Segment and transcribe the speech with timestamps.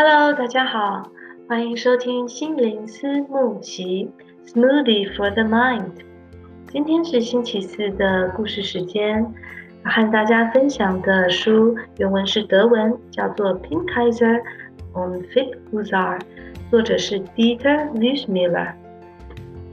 [0.00, 1.10] Hello，大家好，
[1.48, 4.08] 欢迎收听心灵思慕集
[4.46, 5.90] Smoothie for the Mind。
[6.68, 9.26] 今天是星期四的故事时间，
[9.82, 14.40] 和大家分享的书原文是德文，叫做《Pinkeser
[14.94, 15.90] und Fichtenhuyser》，
[16.70, 18.74] 作者是 Dieter Wüstmüller。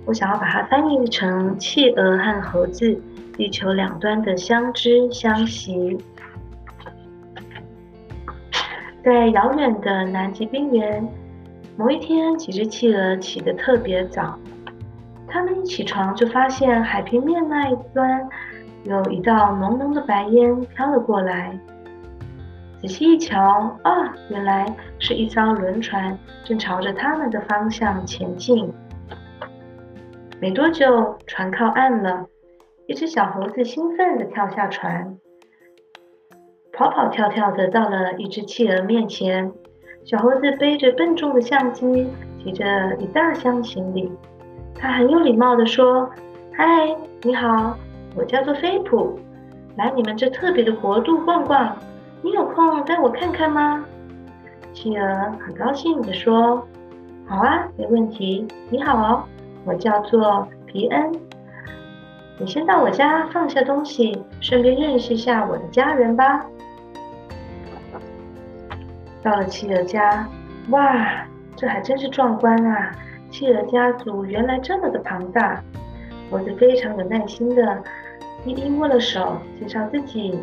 [0.08, 3.00] 我想要把它翻译成《企鹅和猴子：
[3.38, 5.76] 地球两端的相知相惜》。
[9.06, 11.08] 在遥远的南极冰原，
[11.78, 14.36] 某一天，几只企鹅起得特别早。
[15.28, 18.28] 它们一起床就发现海平面那一端
[18.84, 21.56] 有一道浓浓的白烟飘了过来。
[22.82, 24.66] 仔细一瞧，啊，原来
[24.98, 28.74] 是一艘轮船正朝着它们的方向前进。
[30.42, 32.26] 没多久，船靠岸了，
[32.88, 35.16] 一只小猴子兴奋地跳下船。
[36.76, 39.50] 跑跑跳跳的到了一只企鹅面前，
[40.04, 42.66] 小猴子背着笨重的相机，提着
[43.00, 44.12] 一大箱行李。
[44.78, 46.10] 他很有礼貌地说
[46.54, 47.78] ：“嗨，你好，
[48.14, 49.18] 我叫做菲普，
[49.78, 51.78] 来你们这特别的国度逛逛，
[52.22, 53.86] 你有空带我看看吗？”
[54.74, 56.62] 企鹅很高兴地说
[57.26, 58.46] ：“好啊，没问题。
[58.70, 59.26] 你好，
[59.64, 61.10] 我叫做皮恩，
[62.38, 66.46] 你先到我家放下东西，顺便认识一下我的家人吧。”
[69.26, 70.30] 到了企鹅家，
[70.70, 72.92] 哇，这还真是壮观啊！
[73.32, 75.64] 企鹅家族原来这么的庞大。
[76.30, 77.84] 猴子非常有耐心的
[78.46, 80.38] 一一握了手，介绍自己，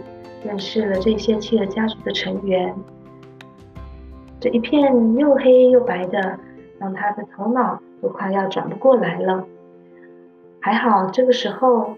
[0.44, 2.74] 认识了这些企鹅家族的成员。
[4.40, 6.36] 这一片又黑又白的，
[6.80, 9.46] 让他的头脑都快要转不过来了。
[10.60, 11.96] 还好这个时候，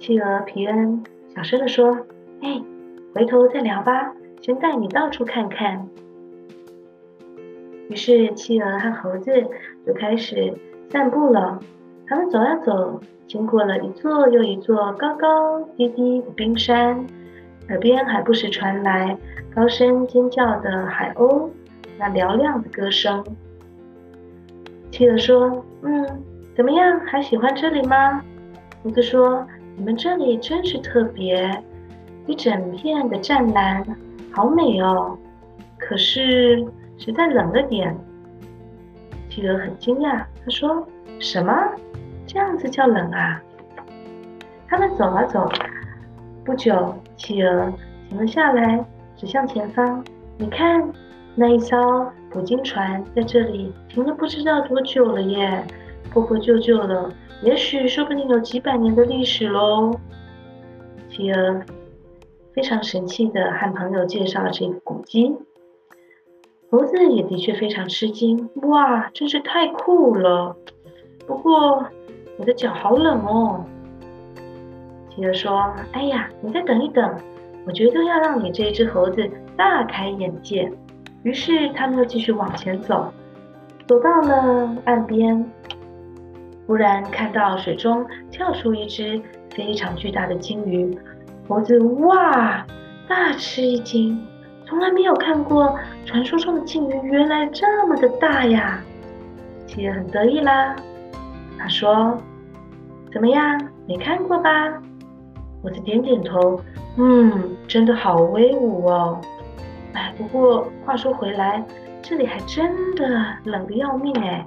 [0.00, 1.04] 企鹅皮恩
[1.36, 2.00] 小声的说
[2.42, 2.60] ：“哎，
[3.14, 5.86] 回头再聊吧，先带你到处看看。”
[7.88, 9.30] 于是，企鹅和猴子
[9.86, 10.52] 就开始
[10.90, 11.60] 散步了。
[12.08, 17.06] 他们走啊走，经过了一座又一座高高低低的冰山，
[17.68, 19.16] 耳边还不时传来
[19.54, 21.48] 高声尖叫的海鸥
[21.96, 23.24] 那嘹亮的歌声。
[24.90, 26.22] 企鹅说：“嗯，
[26.56, 26.98] 怎么样？
[27.06, 28.20] 还喜欢这里吗？”
[28.82, 29.46] 猴子说
[29.76, 31.62] ：“你们这里真是特别，
[32.26, 33.84] 一整片的湛蓝，
[34.32, 35.16] 好美哦。
[35.78, 36.66] 可是……”
[36.98, 37.96] 实在冷了点，
[39.28, 40.24] 企鹅很惊讶。
[40.44, 40.86] 他说
[41.20, 41.52] ：“什么？
[42.26, 43.42] 这样子叫冷啊？”
[44.68, 45.48] 他们走啊走，
[46.44, 47.72] 不久，企鹅
[48.08, 48.84] 停了下来，
[49.16, 50.04] 指向前方
[50.38, 50.90] ：“你看，
[51.34, 51.78] 那一艘
[52.30, 55.64] 捕鲸船在这里停了不知道多久了耶，
[56.10, 57.08] 破破旧旧的，
[57.42, 59.92] 也许说不定有几百年的历史喽。”
[61.10, 61.62] 企鹅
[62.52, 65.34] 非常神气地和朋友介绍了这个古迹。
[66.68, 70.56] 猴子也的确非常吃惊，哇，真是太酷了！
[71.26, 71.86] 不过
[72.38, 73.64] 我的脚好冷哦。
[75.10, 77.14] 企鹅说：“哎呀，你再等一等，
[77.64, 80.70] 我绝对要让你这只猴子大开眼界。”
[81.22, 83.12] 于是他们又继续往前走，
[83.86, 85.48] 走到了岸边，
[86.66, 90.96] 忽然看到水中跳出一只非常巨大的鲸鱼，
[91.48, 92.66] 猴子哇，
[93.08, 94.20] 大吃一惊。
[94.66, 98.80] 从来没有看过传说中的鲸鱼，原来这么的大呀！
[99.64, 100.74] 企鹅很得意啦。
[101.56, 102.18] 他说
[103.12, 104.50] ：“怎么样，没看过吧？”
[105.62, 106.60] 猴子点点头，
[106.96, 109.20] 嗯，真的好威武哦。
[109.92, 111.64] 哎，不过话说回来，
[112.02, 113.06] 这里还真的
[113.44, 114.44] 冷得要命哎。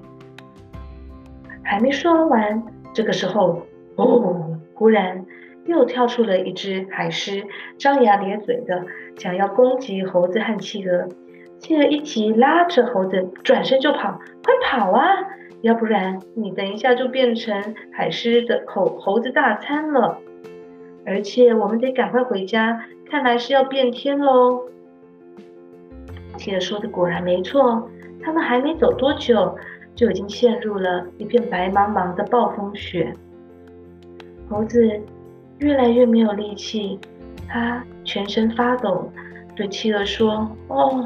[1.64, 2.62] 还没说完，
[2.94, 3.62] 这个时候，
[3.96, 5.26] 哦，忽然。
[5.66, 7.46] 又跳出了一只海狮，
[7.78, 8.86] 张牙咧嘴的
[9.18, 11.08] 想要攻击猴子和企鹅。
[11.60, 15.04] 企鹅一急，拉着猴子转身就跑，快跑啊！
[15.62, 20.20] 要不然你等一下就变成海狮的猴猴子大餐了。
[21.06, 24.62] 而且我们得赶快回家，看来是要变天喽。
[26.38, 27.90] 企鹅说的果然没错，
[28.24, 29.58] 他们还没走多久，
[29.94, 33.14] 就已经陷入了一片白茫茫的暴风雪。
[34.50, 35.02] 猴子。
[35.60, 37.00] 越来越没有力气，
[37.48, 39.10] 他全身发抖，
[39.56, 41.04] 对企鹅说：“哦，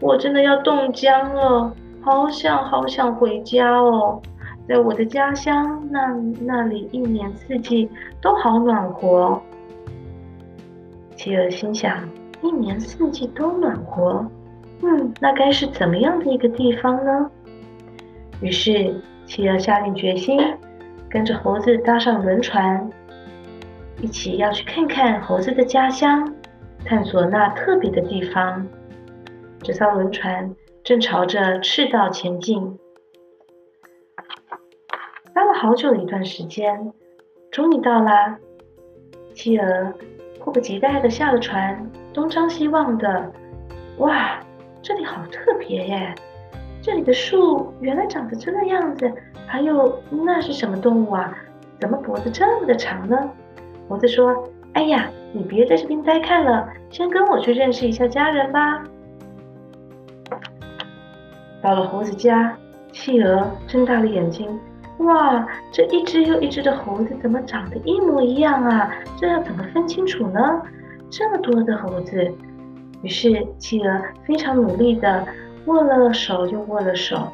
[0.00, 4.22] 我真的要冻僵了，好想好想回家哦，
[4.68, 7.90] 在我的家乡，那那里一年四季
[8.20, 9.40] 都好暖和。”
[11.16, 12.08] 企鹅心想
[12.40, 14.24] ：“一年四季都暖和，
[14.82, 17.28] 嗯，那该是怎么样的一个地方呢？”
[18.40, 18.94] 于是，
[19.26, 20.40] 企鹅下定决心，
[21.10, 22.88] 跟着猴子搭上轮船。
[24.00, 26.32] 一起要去看看猴子的家乡，
[26.84, 28.64] 探索那特别的地方。
[29.60, 30.54] 这艘轮船
[30.84, 32.78] 正朝着赤道前进。
[35.34, 36.92] 搭了好久的一段时间，
[37.50, 38.38] 终于到啦。
[39.34, 39.92] 企鹅
[40.38, 43.32] 迫不及待地下了船，东张西望的，
[43.98, 44.40] 哇，
[44.80, 46.14] 这里好特别耶！
[46.80, 49.12] 这里的树原来长得这个样子，
[49.46, 51.36] 还有那是什么动物啊？
[51.80, 53.30] 怎么脖子这么的长呢？
[53.88, 58.84] 猴子说：“哎呀，你别在这边呆看了，先跟我去认识一下家人吧。”
[61.62, 62.56] 到了猴子家，
[62.92, 64.48] 企鹅睁大了眼睛。
[64.98, 68.90] 哇，这一只又一只的猴子怎么长得一模一样啊？
[69.16, 70.62] 这要怎么分清楚呢？
[71.10, 72.30] 这么多的猴子，
[73.02, 75.26] 于是企鹅非常努力的
[75.66, 77.28] 握了手又握了手，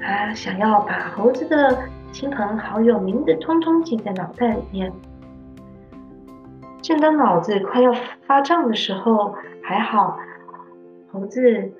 [0.00, 1.76] 他想要把猴子的
[2.12, 4.92] 亲朋好友名字通通记在脑袋里面。
[6.86, 7.92] 正当脑子快要
[8.28, 10.20] 发胀的时候，还好，
[11.10, 11.72] 猴子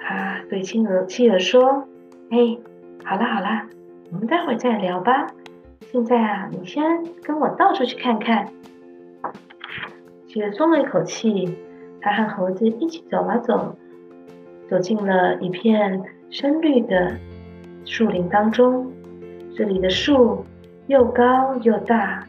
[0.00, 1.84] 啊对青鹅企鹅说
[2.30, 2.58] ：“哎。”
[3.06, 3.68] 好了好了，
[4.10, 5.28] 我们待会再聊吧。
[5.92, 8.48] 现在啊，你先跟我到处去看看。
[10.26, 11.56] 企鹅松了一口气，
[12.00, 13.76] 他和猴子一起走啊走，
[14.68, 17.16] 走进了一片深绿的
[17.84, 18.90] 树林当中。
[19.54, 20.44] 这里的树
[20.88, 22.26] 又高又大，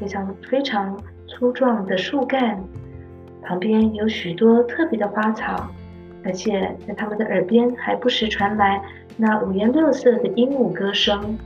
[0.00, 0.98] 非常非常
[1.28, 2.58] 粗壮的树干，
[3.42, 5.68] 旁边有许多特别的花草，
[6.24, 8.82] 而且在他们的耳边还不时传来。
[9.16, 11.36] 那五颜六色的鹦鹉歌声，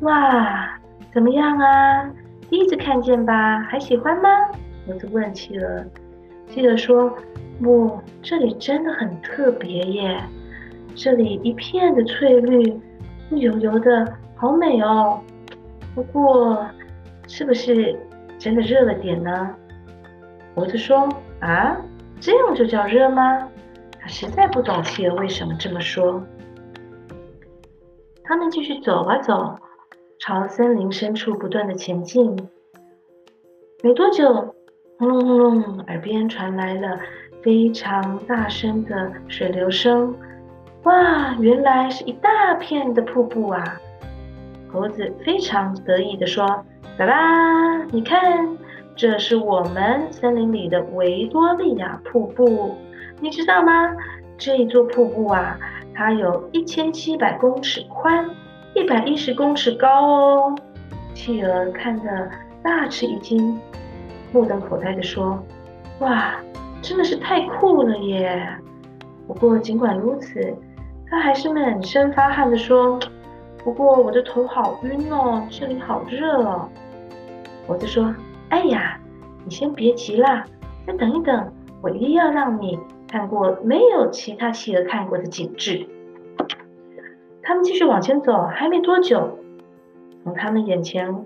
[0.00, 0.78] 哇，
[1.12, 2.10] 怎么样啊？
[2.48, 4.28] 第一次看见吧，还喜欢吗？
[4.86, 5.84] 猴子问企鹅。
[6.48, 7.12] 企鹅说
[7.60, 10.20] ：“不，这里真的很特别耶，
[10.94, 12.62] 这里一片的翠绿，
[13.30, 15.20] 绿油油的，好美哦。
[15.92, 16.64] 不过，
[17.26, 17.98] 是不是
[18.38, 19.54] 真的热了点呢？”
[20.54, 21.08] 猴子说
[21.40, 21.76] ：“啊，
[22.20, 23.48] 这样就叫热吗？”
[24.00, 26.22] 他实在不懂企鹅为什么这么说。
[28.24, 29.56] 他们继续走啊走，
[30.18, 32.48] 朝森林深处不断的前进。
[33.82, 34.54] 没多久，
[34.98, 36.98] 轰隆轰隆，耳边传来了
[37.42, 40.14] 非常大声的水流声。
[40.84, 43.80] 哇，原来是一大片的瀑布啊！
[44.72, 46.64] 猴子非常得意地说
[46.98, 48.56] ：“来啦，你看，
[48.94, 52.74] 这是我们森林里的维多利亚瀑布，
[53.20, 53.94] 你知道吗？
[54.38, 55.58] 这一座瀑布啊。”
[55.98, 58.28] 它有一千七百公尺宽，
[58.74, 60.54] 一百一十公尺高哦。
[61.14, 62.30] 企鹅看得
[62.62, 63.58] 大吃一惊，
[64.30, 65.42] 目瞪口呆地说
[66.00, 66.34] ：“哇，
[66.82, 68.46] 真的是太酷了耶！”
[69.26, 70.54] 不过尽管如此，
[71.10, 72.98] 他还是满身发汗地说
[73.64, 76.68] ：“不过我的头好晕哦，这里好热哦。”
[77.66, 78.14] 我就说
[78.50, 79.00] ：“哎呀，
[79.44, 80.44] 你先别急啦，
[80.86, 81.52] 再等一等，
[81.82, 82.78] 我一定要让你。”
[83.08, 85.86] 看过没有其他企鹅看过的景致。
[87.40, 89.38] 他们继续往前走，还没多久，
[90.24, 91.24] 从他们眼前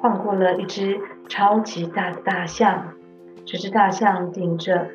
[0.00, 2.94] 晃过了一只超级大的大象。
[3.44, 4.88] 这只大象顶着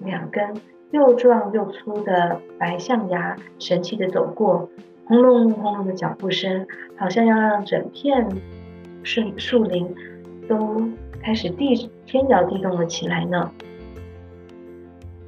[0.00, 0.60] 两根
[0.90, 4.68] 又壮又粗的白象牙，神气地走过。
[5.06, 6.66] 轰隆轰隆的脚步声，
[6.96, 8.28] 好像要让整片
[9.02, 9.94] 树树林
[10.48, 10.82] 都
[11.22, 13.50] 开始地天摇地动了起来呢。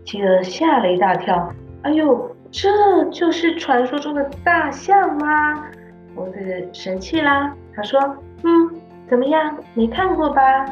[0.04, 1.52] 企鹅吓了一大跳，
[1.82, 5.64] 哎呦，这就是传说中的大象吗？
[6.14, 7.98] 猴子生气啦，他说
[8.44, 8.70] ：“嗯，
[9.08, 9.56] 怎么样？
[9.74, 10.66] 没看过吧？”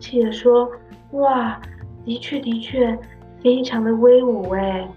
[0.00, 0.70] 企鹅说
[1.12, 1.60] ：“哇，
[2.04, 2.96] 的确的确，
[3.42, 4.88] 非常的威武哎，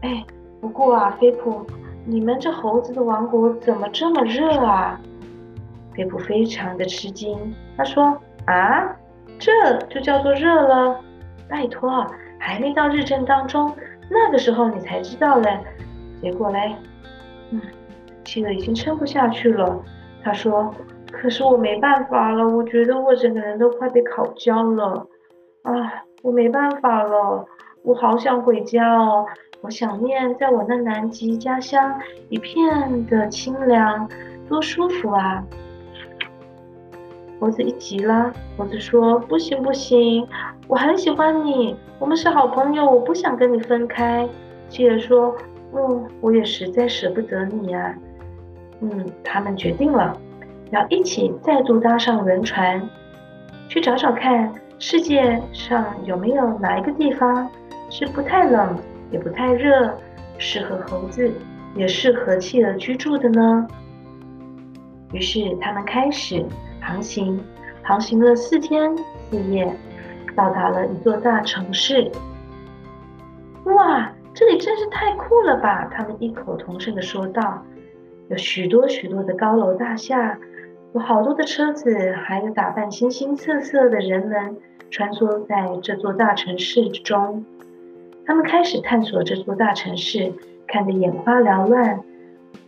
[0.00, 0.24] 哎，
[0.60, 1.64] 不过啊，飞普，
[2.04, 5.00] 你们这猴子的王国怎么这么热啊？”
[5.98, 7.36] 菲普非常的吃惊，
[7.76, 8.96] 他说：“啊，
[9.36, 11.00] 这就叫做热了？
[11.48, 12.06] 拜托。”
[12.40, 13.74] 还没到日正当中，
[14.08, 15.58] 那个时候你才知道嘞。
[16.22, 16.76] 结果嘞，
[17.50, 17.60] 嗯，
[18.24, 19.82] 气得已经撑不下去了。
[20.22, 20.72] 他说
[21.10, 25.04] ：“可是我没办法了，我觉得我整个人都快被烤焦了。
[25.62, 27.44] 啊，我没办法了，
[27.82, 29.26] 我好想回家哦。
[29.60, 34.08] 我想念在我那南极家乡，一片的清凉，
[34.48, 35.44] 多舒服啊。”
[37.40, 40.26] 猴子一急了，猴子说：“不行不行，
[40.66, 44.28] 我很喜欢你，我们是好朋友，我不想跟你分开。”
[44.68, 45.36] 企鹅说
[45.72, 47.94] ：“嗯，我也实在舍不得你啊。”
[48.82, 50.16] 嗯，他们决定了，
[50.70, 52.82] 要一起再度搭上轮船，
[53.68, 57.48] 去找找看世界上有没有哪一个地方
[57.88, 58.76] 是不太冷
[59.10, 59.96] 也不太热，
[60.38, 61.32] 适合猴子
[61.74, 63.66] 也适合企鹅居住的呢？
[65.12, 66.44] 于是他们开始。
[66.88, 67.38] 航行，
[67.82, 68.96] 航行了四天
[69.30, 69.70] 四夜，
[70.34, 72.10] 到达了一座大城市。
[73.64, 75.86] 哇，这里真是太酷了吧！
[75.92, 77.62] 他们异口同声地说道。
[78.30, 80.38] 有许多许多的高楼大厦，
[80.94, 84.56] 有好多的车子，还有打扮形形色色的人们
[84.90, 87.44] 穿梭在这座大城市之中。
[88.24, 90.32] 他们开始探索这座大城市，
[90.66, 92.00] 看得眼花缭乱。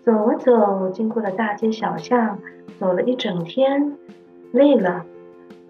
[0.04, 2.38] 走啊走，经过了大街小巷，
[2.78, 3.96] 走了一整天，
[4.52, 5.04] 累了。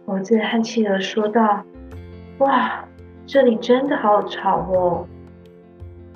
[0.07, 1.65] 猴子和企鹅说道
[2.39, 2.85] ：“哇，
[3.27, 5.07] 这里真的好吵哦！”“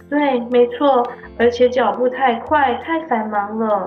[0.08, 1.06] 对，没错，
[1.38, 3.84] 而且脚步太快，太繁忙了。”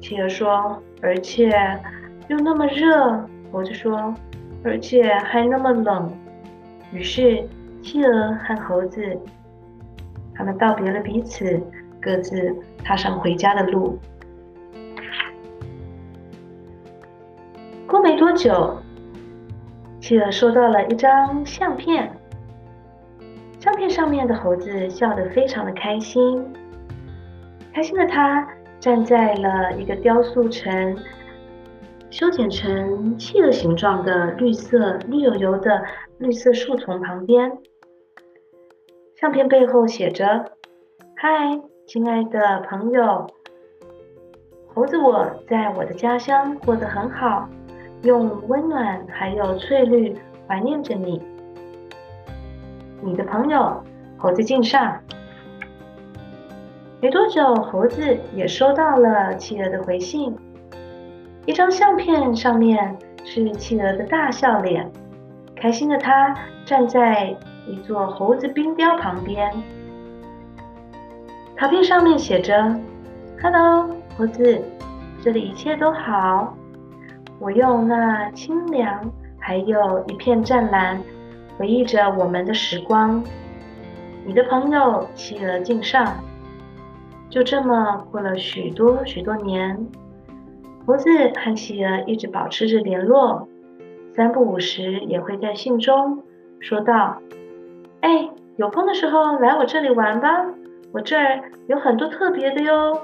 [0.00, 1.50] 企鹅说：“而且
[2.28, 4.14] 又那么热。”猴子说
[4.64, 6.10] ：“而且还那么冷。”
[6.92, 7.42] 于是，
[7.82, 9.02] 企鹅和猴子
[10.34, 11.60] 他们道别了彼此。
[12.00, 13.98] 各自踏上回家的路。
[17.86, 18.78] 过没多久，
[20.00, 22.10] 企鹅收到了一张相片。
[23.58, 26.50] 相片上面的猴子笑得非常的开心，
[27.74, 30.96] 开心的他站在了一个雕塑成、
[32.10, 35.84] 修剪成企鹅形状的绿色、绿油油的
[36.18, 37.58] 绿色树丛旁边。
[39.16, 40.52] 相片背后写着
[41.16, 41.60] ：“嗨。”
[41.92, 43.26] 亲爱的朋友，
[44.72, 47.48] 猴子，我在我的家乡过得很好，
[48.04, 50.16] 用温暖还有翠绿
[50.46, 51.20] 怀念着你。
[53.02, 53.82] 你的朋友，
[54.16, 55.00] 猴子敬上。
[57.00, 60.32] 没多久，猴子也收到了企鹅的回信，
[61.44, 64.88] 一张相片上面是企鹅的大笑脸，
[65.56, 69.52] 开心的他站在一座猴子冰雕旁边。
[71.60, 72.74] 卡片上面写着
[73.42, 74.64] ：“Hello，猴子，
[75.22, 76.56] 这里一切都好。
[77.38, 80.98] 我用那清凉，还有一片湛蓝，
[81.58, 83.22] 回忆着我们的时光。
[84.24, 86.14] 你的朋友企鹅敬上。”
[87.28, 89.86] 就这么过了许多许多年，
[90.86, 93.46] 猴子和企鹅一直保持着联络，
[94.16, 96.22] 三不五时也会在信中
[96.58, 97.18] 说道
[98.00, 100.46] ：“哎，有空的时候来我这里玩吧。”
[100.92, 103.00] 我这儿有很多特别的哟。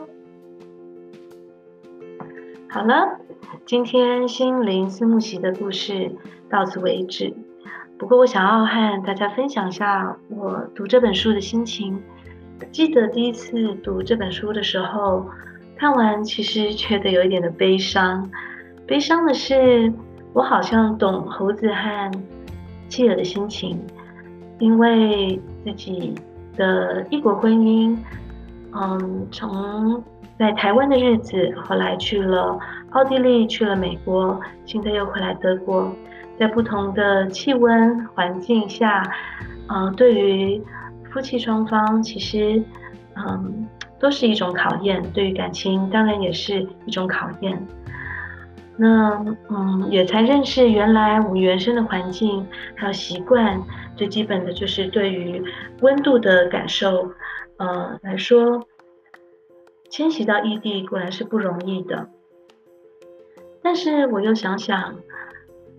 [2.68, 3.20] 好了，
[3.64, 6.10] 今天心灵思慕席的故事
[6.50, 7.32] 到此为止。
[7.96, 12.02] 不过，我想要和大家分享一下我读这本书的心情。
[12.72, 15.26] 记得第一次读这本书的时候，
[15.76, 18.28] 看完其实觉得有一点的悲伤。
[18.86, 19.92] 悲伤的是，
[20.32, 22.10] 我好像懂猴子和
[22.88, 23.80] 企鹅的心情，
[24.58, 26.14] 因为自己。
[26.56, 27.96] 的异国婚姻，
[28.72, 30.02] 嗯，从
[30.38, 32.58] 在台湾的日子，后来去了
[32.90, 35.90] 奥地利，去了美国，现在又回来德国，
[36.38, 39.02] 在不同的气温环境下，
[39.68, 40.62] 嗯，对于
[41.10, 42.62] 夫妻双方，其实，
[43.14, 43.66] 嗯，
[43.98, 47.66] 都是一种考验，对于感情，当然也是一种考验。
[48.76, 53.58] 那，嗯，也才认识原来我们原生的环境，还有习惯。
[53.96, 55.42] 最基本的就是对于
[55.80, 57.12] 温度的感受，
[57.56, 58.66] 呃来说，
[59.90, 62.08] 迁徙到异地果然是不容易的。
[63.62, 64.94] 但是我又想想，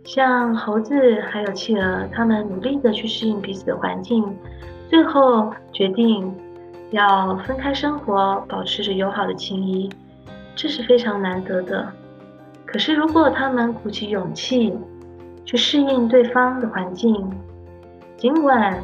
[0.04, 4.36] 像猴子还有企鹅，他们努力的去适应彼此的环境，
[4.90, 6.36] 最后决定
[6.92, 9.90] 要分开生活，保持着友好的情谊，
[10.56, 11.88] 这是非常难得的。
[12.66, 14.74] 可是如果他们鼓起勇气
[15.46, 17.30] 去适应对方的环境，
[18.18, 18.84] 尽管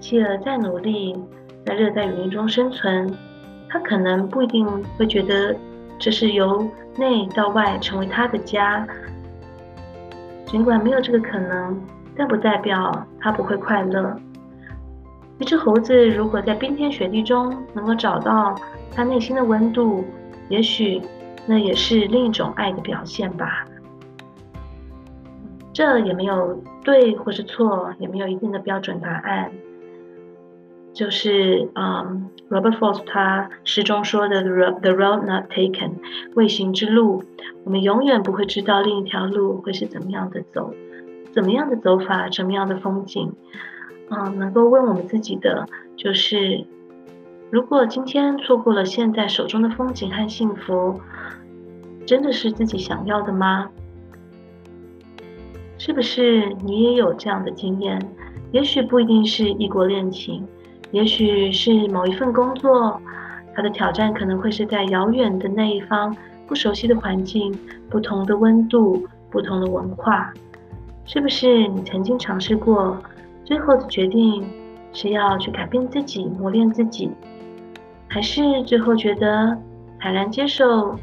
[0.00, 1.16] 企鹅再努力，
[1.64, 3.08] 在热带雨林中生存，
[3.68, 5.54] 它可能不一定会觉得
[5.98, 8.86] 这是由内到外成为它的家。
[10.46, 11.80] 尽管没有这个可能，
[12.16, 14.16] 但不代表它不会快乐。
[15.38, 18.54] 一只猴子如果在冰天雪地中能够找到
[18.90, 20.04] 它内心的温度，
[20.48, 21.02] 也许
[21.46, 23.65] 那也是另一种爱的表现吧。
[25.76, 29.52] 这也没有对或是错，也没有一定的标准答案。
[30.94, 35.90] 就是，嗯，Robert Frost 他诗中说的 “the road not taken”，
[36.34, 37.22] 未行之路，
[37.64, 40.72] 我们永远不会知道另一条路会是怎么样的走，
[41.34, 43.34] 怎么样的走法，怎么样的风景。
[44.08, 46.64] 嗯，能够问我们自己的就是，
[47.50, 50.98] 如果今天错过了现在手中的风景和幸福，
[52.06, 53.68] 真的是自己想要的吗？
[55.78, 58.00] 是不是你也有这样的经验？
[58.52, 60.46] 也许不一定是异国恋情，
[60.90, 63.00] 也许是某一份工作，
[63.54, 66.16] 它的挑战可能会是在遥远的那一方，
[66.46, 67.52] 不熟悉的环境，
[67.90, 70.32] 不同的温度，不同的文化。
[71.04, 72.96] 是不是你曾经尝试过，
[73.44, 74.44] 最后的决定
[74.92, 77.10] 是要去改变自己、磨练自己，
[78.08, 79.56] 还是最后觉得
[80.00, 80.98] 坦然接受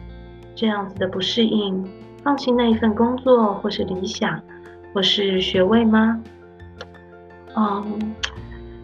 [0.55, 1.85] 这样子的不适应，
[2.23, 4.41] 放弃那一份工作，或是理想，
[4.93, 6.21] 或是学位吗？
[7.55, 8.15] 嗯，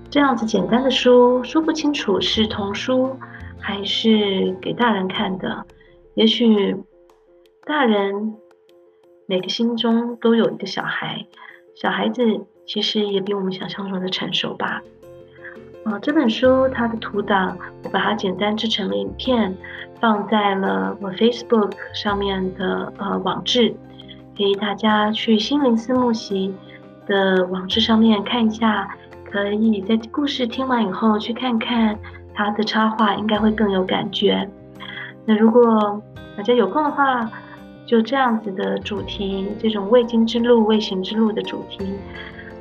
[0.09, 3.15] 这样子简单的书说不清楚是童书
[3.59, 5.65] 还是给大人看的。
[6.15, 6.75] 也许
[7.65, 8.35] 大人
[9.27, 11.25] 每个心中都有一个小孩，
[11.75, 12.21] 小孩子
[12.65, 14.81] 其实也比我们想象中的成熟吧。
[15.85, 19.55] 啊，这本书它的图档，我把它简单制成了影片，
[19.99, 23.73] 放在了我 Facebook 上面的呃网志，
[24.39, 26.55] 可以大家去心灵思慕席
[27.05, 28.89] 的网址上面看一下，
[29.29, 31.99] 可以在故事听完以后去看看
[32.33, 34.49] 它的插画，应该会更有感觉。
[35.25, 36.01] 那如果
[36.37, 37.29] 大家有空的话，
[37.85, 41.85] 就这样子的主题，这种未经之路、未行之路的主题。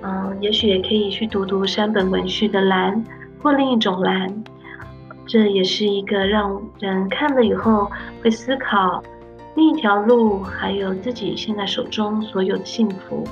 [0.03, 3.05] 嗯，也许也可以去读读山本文绪的蓝，
[3.41, 4.43] 或另一种蓝。
[5.27, 7.89] 这也是一个让人看了以后
[8.21, 9.01] 会思考
[9.59, 13.25] 另一条路，还有自己现在手中所有的幸福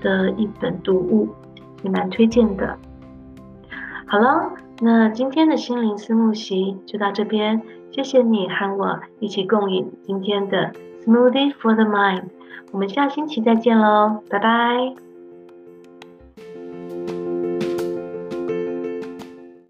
[0.00, 1.28] 的一本读物，
[1.82, 2.78] 也蛮推荐的。
[4.06, 7.60] 好了，那今天的心灵思慕席就到这边，
[7.90, 10.70] 谢谢你和我一起共饮今天的
[11.04, 12.26] Smoothie for the Mind。
[12.70, 15.11] 我们下星期再见喽，拜拜。